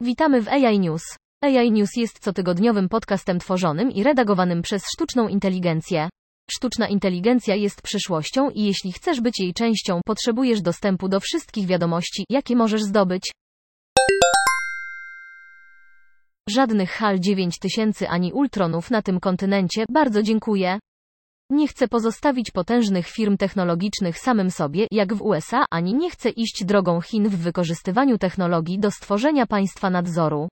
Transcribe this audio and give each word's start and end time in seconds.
Witamy 0.00 0.42
w 0.42 0.48
AI 0.48 0.78
News. 0.78 1.02
AI 1.42 1.72
News 1.72 1.96
jest 1.96 2.18
cotygodniowym 2.18 2.88
podcastem 2.88 3.38
tworzonym 3.38 3.90
i 3.90 4.02
redagowanym 4.02 4.62
przez 4.62 4.82
sztuczną 4.94 5.28
inteligencję. 5.28 6.08
Sztuczna 6.50 6.88
inteligencja 6.88 7.54
jest 7.54 7.82
przyszłością 7.82 8.50
i 8.50 8.62
jeśli 8.62 8.92
chcesz 8.92 9.20
być 9.20 9.40
jej 9.40 9.54
częścią, 9.54 10.00
potrzebujesz 10.06 10.62
dostępu 10.62 11.08
do 11.08 11.20
wszystkich 11.20 11.66
wiadomości, 11.66 12.24
jakie 12.30 12.56
możesz 12.56 12.82
zdobyć. 12.82 13.32
Żadnych 16.48 16.90
HAL 16.90 17.20
9000 17.20 18.08
ani 18.08 18.32
Ultronów 18.32 18.90
na 18.90 19.02
tym 19.02 19.20
kontynencie, 19.20 19.84
bardzo 19.90 20.22
dziękuję. 20.22 20.78
Nie 21.50 21.68
chcę 21.68 21.88
pozostawić 21.88 22.50
potężnych 22.50 23.06
firm 23.06 23.36
technologicznych 23.36 24.18
samym 24.18 24.50
sobie, 24.50 24.86
jak 24.90 25.14
w 25.14 25.22
USA, 25.22 25.64
ani 25.70 25.94
nie 25.94 26.10
chcę 26.10 26.30
iść 26.30 26.64
drogą 26.64 27.00
Chin 27.00 27.28
w 27.28 27.36
wykorzystywaniu 27.36 28.18
technologii 28.18 28.78
do 28.78 28.90
stworzenia 28.90 29.46
państwa 29.46 29.90
nadzoru. 29.90 30.48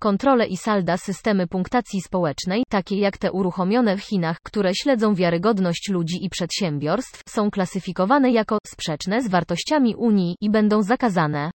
Kontrole 0.00 0.46
i 0.46 0.56
salda 0.56 0.96
systemy 0.96 1.46
punktacji 1.46 2.00
społecznej, 2.00 2.62
takie 2.68 2.96
jak 2.98 3.18
te 3.18 3.32
uruchomione 3.32 3.96
w 3.96 4.02
Chinach, 4.02 4.36
które 4.44 4.74
śledzą 4.74 5.14
wiarygodność 5.14 5.88
ludzi 5.90 6.24
i 6.24 6.30
przedsiębiorstw, 6.30 7.22
są 7.28 7.50
klasyfikowane 7.50 8.30
jako 8.30 8.58
sprzeczne 8.66 9.22
z 9.22 9.28
wartościami 9.28 9.96
Unii 9.96 10.36
i 10.40 10.50
będą 10.50 10.82
zakazane. 10.82 11.50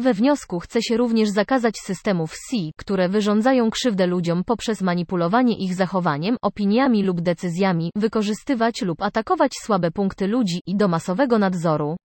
We 0.00 0.14
wniosku 0.14 0.60
chce 0.60 0.82
się 0.82 0.96
również 0.96 1.28
zakazać 1.28 1.74
systemów 1.78 2.32
C, 2.32 2.56
które 2.76 3.08
wyrządzają 3.08 3.70
krzywdę 3.70 4.06
ludziom 4.06 4.44
poprzez 4.44 4.82
manipulowanie 4.82 5.58
ich 5.58 5.74
zachowaniem, 5.74 6.36
opiniami 6.42 7.02
lub 7.02 7.20
decyzjami, 7.20 7.90
wykorzystywać 7.96 8.82
lub 8.82 9.02
atakować 9.02 9.52
słabe 9.62 9.90
punkty 9.90 10.26
ludzi 10.26 10.62
i 10.66 10.76
do 10.76 10.88
masowego 10.88 11.38
nadzoru. 11.38 11.96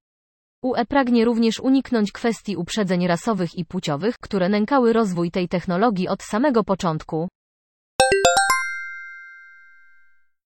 UE 0.64 0.86
pragnie 0.88 1.26
również 1.26 1.60
uniknąć 1.60 2.12
kwestii 2.12 2.58
uprzedzeń 2.58 3.08
rasowych 3.08 3.58
i 3.58 3.66
płciowych, 3.66 4.16
które 4.22 4.50
nękały 4.50 4.94
rozwój 4.94 5.32
tej 5.32 5.48
technologii 5.48 6.08
od 6.08 6.24
samego 6.24 6.64
początku. 6.64 7.28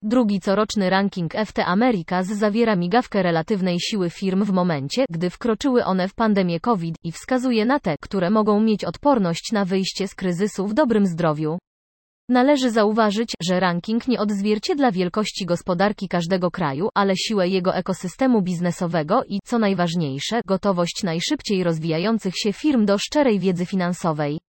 Drugi 0.03 0.39
coroczny 0.39 0.89
ranking 0.89 1.33
FT 1.45 1.59
Americas 1.59 2.27
zawiera 2.27 2.75
migawkę 2.75 3.23
relatywnej 3.23 3.79
siły 3.79 4.09
firm 4.09 4.43
w 4.43 4.51
momencie, 4.51 5.05
gdy 5.09 5.29
wkroczyły 5.29 5.85
one 5.85 6.07
w 6.07 6.15
pandemię 6.15 6.59
COVID 6.59 6.95
i 7.03 7.11
wskazuje 7.11 7.65
na 7.65 7.79
te, 7.79 7.95
które 8.01 8.29
mogą 8.29 8.59
mieć 8.59 8.85
odporność 8.85 9.51
na 9.51 9.65
wyjście 9.65 10.07
z 10.07 10.15
kryzysu 10.15 10.67
w 10.67 10.73
dobrym 10.73 11.05
zdrowiu. 11.05 11.57
Należy 12.29 12.71
zauważyć, 12.71 13.33
że 13.43 13.59
ranking 13.59 14.07
nie 14.07 14.19
odzwierciedla 14.19 14.91
wielkości 14.91 15.45
gospodarki 15.45 16.07
każdego 16.07 16.51
kraju, 16.51 16.89
ale 16.93 17.13
siłę 17.15 17.49
jego 17.49 17.75
ekosystemu 17.75 18.41
biznesowego 18.41 19.23
i, 19.23 19.39
co 19.45 19.59
najważniejsze, 19.59 20.41
gotowość 20.45 21.03
najszybciej 21.03 21.63
rozwijających 21.63 22.33
się 22.37 22.53
firm 22.53 22.85
do 22.85 22.97
szczerej 22.97 23.39
wiedzy 23.39 23.65
finansowej. 23.65 24.39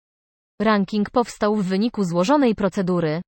Ranking 0.62 1.10
powstał 1.10 1.56
w 1.56 1.64
wyniku 1.64 2.04
złożonej 2.04 2.54
procedury. 2.54 3.22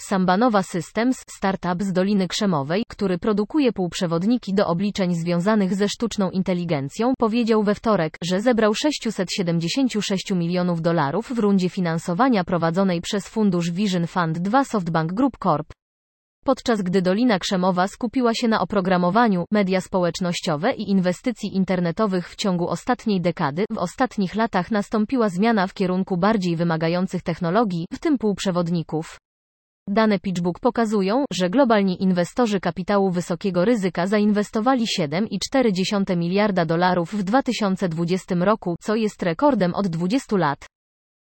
Sambanowa 0.00 0.62
Systems, 0.62 1.24
startup 1.30 1.82
z 1.82 1.92
Doliny 1.92 2.28
Krzemowej, 2.28 2.84
który 2.88 3.18
produkuje 3.18 3.72
półprzewodniki 3.72 4.54
do 4.54 4.66
obliczeń 4.66 5.14
związanych 5.14 5.74
ze 5.74 5.88
sztuczną 5.88 6.30
inteligencją, 6.30 7.14
powiedział 7.18 7.62
we 7.62 7.74
wtorek, 7.74 8.18
że 8.24 8.40
zebrał 8.40 8.74
676 8.74 10.30
milionów 10.30 10.82
dolarów 10.82 11.32
w 11.34 11.38
rundzie 11.38 11.68
finansowania 11.68 12.44
prowadzonej 12.44 13.00
przez 13.00 13.28
fundusz 13.28 13.70
Vision 13.70 14.06
Fund 14.06 14.38
2 14.38 14.64
SoftBank 14.64 15.12
Group 15.12 15.38
Corp. 15.38 15.72
Podczas 16.44 16.82
gdy 16.82 17.02
Dolina 17.02 17.38
Krzemowa 17.38 17.88
skupiła 17.88 18.34
się 18.34 18.48
na 18.48 18.60
oprogramowaniu, 18.60 19.44
media 19.52 19.80
społecznościowe 19.80 20.72
i 20.72 20.90
inwestycji 20.90 21.56
internetowych 21.56 22.28
w 22.28 22.36
ciągu 22.36 22.68
ostatniej 22.68 23.20
dekady, 23.20 23.64
w 23.70 23.78
ostatnich 23.78 24.34
latach 24.34 24.70
nastąpiła 24.70 25.28
zmiana 25.28 25.66
w 25.66 25.74
kierunku 25.74 26.16
bardziej 26.16 26.56
wymagających 26.56 27.22
technologii, 27.22 27.86
w 27.92 27.98
tym 27.98 28.18
półprzewodników. 28.18 29.18
Dane 29.90 30.18
PitchBook 30.18 30.60
pokazują, 30.60 31.24
że 31.32 31.50
globalni 31.50 32.02
inwestorzy 32.02 32.60
kapitału 32.60 33.10
wysokiego 33.10 33.64
ryzyka 33.64 34.06
zainwestowali 34.06 34.84
7,4 35.00 36.16
miliarda 36.16 36.64
dolarów 36.64 37.14
w 37.14 37.22
2020 37.22 38.34
roku, 38.34 38.76
co 38.80 38.94
jest 38.94 39.22
rekordem 39.22 39.74
od 39.74 39.88
20 39.88 40.36
lat. 40.36 40.66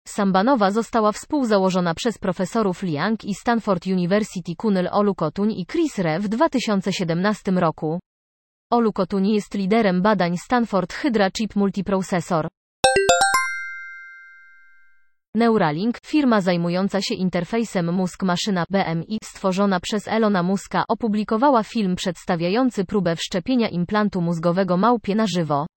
Sambanowa 0.07 0.71
została 0.71 1.11
współzałożona 1.11 1.93
przez 1.93 2.17
profesorów 2.17 2.83
Liang 2.83 3.25
i 3.25 3.35
Stanford 3.35 3.87
University 3.87 4.55
Kunal 4.55 4.89
Olukotuń 4.91 5.51
i 5.51 5.65
Chris 5.65 5.99
Re 5.99 6.19
w 6.19 6.27
2017 6.27 7.51
roku. 7.51 7.99
Olukotuń 8.71 9.27
jest 9.27 9.53
liderem 9.53 10.01
badań 10.01 10.37
Stanford 10.37 10.93
Hydra 10.93 11.31
Chip 11.31 11.55
Multiprocessor. 11.55 12.47
Neuralink, 15.37 15.97
firma 16.05 16.41
zajmująca 16.41 17.01
się 17.01 17.15
interfejsem 17.15 17.93
mózg-maszyna 17.93 18.63
BMI, 18.69 19.17
stworzona 19.23 19.79
przez 19.79 20.07
Elona 20.07 20.43
Muska, 20.43 20.83
opublikowała 20.89 21.63
film 21.63 21.95
przedstawiający 21.95 22.85
próbę 22.85 23.15
wszczepienia 23.15 23.69
implantu 23.69 24.21
mózgowego 24.21 24.77
małpie 24.77 25.15
na 25.15 25.25
żywo. 25.27 25.67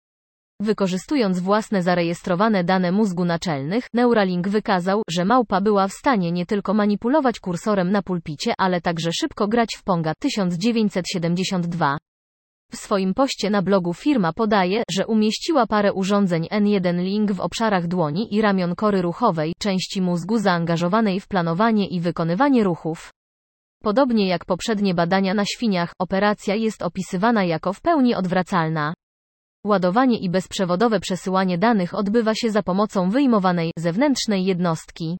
Wykorzystując 0.60 1.40
własne 1.40 1.82
zarejestrowane 1.82 2.64
dane 2.64 2.92
mózgu 2.92 3.24
naczelnych, 3.24 3.86
Neuralink 3.94 4.48
wykazał, 4.48 5.02
że 5.10 5.24
małpa 5.24 5.60
była 5.60 5.88
w 5.88 5.92
stanie 5.92 6.32
nie 6.32 6.46
tylko 6.46 6.74
manipulować 6.74 7.40
kursorem 7.40 7.90
na 7.90 8.02
pulpicie, 8.02 8.54
ale 8.58 8.80
także 8.80 9.12
szybko 9.12 9.48
grać 9.48 9.68
w 9.78 9.84
Ponga 9.84 10.12
1972. 10.20 11.98
W 12.70 12.76
swoim 12.76 13.14
poście 13.14 13.50
na 13.50 13.62
blogu 13.62 13.94
firma 13.94 14.32
podaje, 14.32 14.82
że 14.90 15.06
umieściła 15.06 15.66
parę 15.66 15.92
urządzeń 15.92 16.46
N1 16.52 17.02
Link 17.02 17.32
w 17.32 17.40
obszarach 17.40 17.86
dłoni 17.86 18.34
i 18.34 18.40
ramion 18.40 18.74
kory 18.74 19.02
ruchowej, 19.02 19.54
części 19.58 20.02
mózgu 20.02 20.38
zaangażowanej 20.38 21.20
w 21.20 21.28
planowanie 21.28 21.88
i 21.88 22.00
wykonywanie 22.00 22.64
ruchów. 22.64 23.10
Podobnie 23.82 24.28
jak 24.28 24.44
poprzednie 24.44 24.94
badania 24.94 25.34
na 25.34 25.44
świniach, 25.44 25.92
operacja 25.98 26.54
jest 26.54 26.82
opisywana 26.82 27.44
jako 27.44 27.72
w 27.72 27.80
pełni 27.80 28.14
odwracalna. 28.14 28.94
Ładowanie 29.64 30.18
i 30.18 30.30
bezprzewodowe 30.30 31.00
przesyłanie 31.00 31.58
danych 31.58 31.94
odbywa 31.94 32.34
się 32.34 32.50
za 32.50 32.62
pomocą 32.62 33.10
wyjmowanej, 33.10 33.72
zewnętrznej 33.78 34.44
jednostki. 34.44 35.18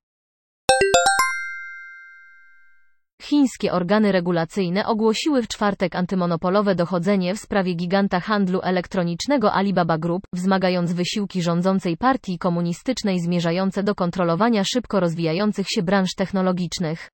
Chińskie 3.30 3.72
organy 3.72 4.12
regulacyjne 4.12 4.86
ogłosiły 4.86 5.42
w 5.42 5.48
czwartek 5.48 5.96
antymonopolowe 5.96 6.74
dochodzenie 6.74 7.34
w 7.34 7.38
sprawie 7.38 7.74
giganta 7.74 8.20
handlu 8.20 8.60
elektronicznego 8.62 9.52
Alibaba 9.52 9.98
Group, 9.98 10.22
wzmagając 10.34 10.92
wysiłki 10.92 11.42
rządzącej 11.42 11.96
partii 11.96 12.38
komunistycznej 12.38 13.20
zmierzające 13.20 13.82
do 13.82 13.94
kontrolowania 13.94 14.64
szybko 14.64 15.00
rozwijających 15.00 15.66
się 15.68 15.82
branż 15.82 16.14
technologicznych. 16.14 17.08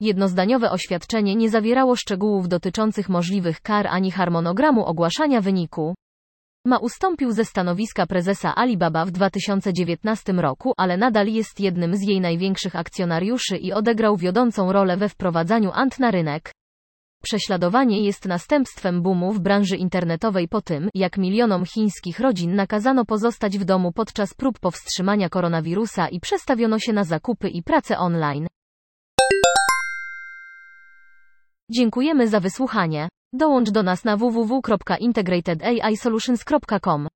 Jednozdaniowe 0.00 0.70
oświadczenie 0.70 1.36
nie 1.36 1.50
zawierało 1.50 1.96
szczegółów 1.96 2.48
dotyczących 2.48 3.08
możliwych 3.08 3.60
kar 3.60 3.86
ani 3.86 4.10
harmonogramu 4.10 4.84
ogłaszania 4.86 5.40
wyniku. 5.40 5.94
Ma 6.66 6.78
ustąpił 6.78 7.32
ze 7.32 7.44
stanowiska 7.44 8.06
prezesa 8.06 8.54
Alibaba 8.54 9.04
w 9.04 9.10
2019 9.10 10.32
roku, 10.32 10.72
ale 10.76 10.96
nadal 10.96 11.26
jest 11.26 11.60
jednym 11.60 11.96
z 11.96 12.02
jej 12.02 12.20
największych 12.20 12.76
akcjonariuszy 12.76 13.56
i 13.56 13.72
odegrał 13.72 14.16
wiodącą 14.16 14.72
rolę 14.72 14.96
we 14.96 15.08
wprowadzaniu 15.08 15.70
ant 15.74 15.98
na 15.98 16.10
rynek. 16.10 16.52
Prześladowanie 17.22 18.04
jest 18.04 18.26
następstwem 18.26 19.02
boomu 19.02 19.32
w 19.32 19.40
branży 19.40 19.76
internetowej 19.76 20.48
po 20.48 20.60
tym, 20.60 20.88
jak 20.94 21.18
milionom 21.18 21.64
chińskich 21.64 22.20
rodzin 22.20 22.54
nakazano 22.54 23.04
pozostać 23.04 23.58
w 23.58 23.64
domu 23.64 23.92
podczas 23.92 24.34
prób 24.34 24.58
powstrzymania 24.58 25.28
koronawirusa 25.28 26.08
i 26.08 26.20
przestawiono 26.20 26.78
się 26.78 26.92
na 26.92 27.04
zakupy 27.04 27.48
i 27.48 27.62
pracę 27.62 27.98
online. 27.98 28.46
Dziękujemy 31.74 32.28
za 32.28 32.40
wysłuchanie. 32.40 33.08
Dołącz 33.32 33.70
do 33.70 33.82
nas 33.82 34.04
na 34.04 34.16
www.integratedAIsolutions.com. 34.16 37.08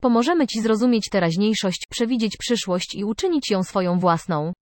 Pomożemy 0.00 0.46
Ci 0.46 0.60
zrozumieć 0.60 1.08
teraźniejszość, 1.08 1.86
przewidzieć 1.90 2.36
przyszłość 2.36 2.94
i 2.94 3.04
uczynić 3.04 3.50
ją 3.50 3.62
swoją 3.62 3.98
własną. 3.98 4.52